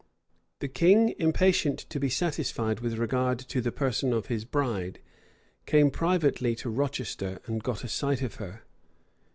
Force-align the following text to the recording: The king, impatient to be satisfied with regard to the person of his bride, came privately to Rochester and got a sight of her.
The 0.61 0.67
king, 0.67 1.13
impatient 1.19 1.77
to 1.91 1.99
be 1.99 2.09
satisfied 2.09 2.79
with 2.79 2.97
regard 2.97 3.37
to 3.37 3.61
the 3.61 3.71
person 3.71 4.13
of 4.13 4.25
his 4.25 4.45
bride, 4.45 4.99
came 5.67 5.91
privately 5.91 6.55
to 6.55 6.71
Rochester 6.71 7.39
and 7.45 7.61
got 7.61 7.83
a 7.83 7.87
sight 7.87 8.23
of 8.23 8.37
her. 8.37 8.63